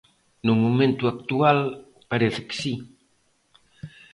_No 0.47 0.53
momento 0.63 1.03
actual 1.13 1.59
parece 2.11 2.41
que 2.47 2.55
si. 2.61 2.73